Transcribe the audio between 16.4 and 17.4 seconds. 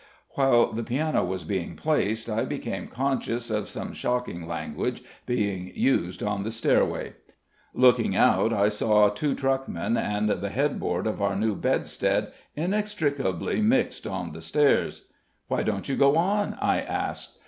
I asked.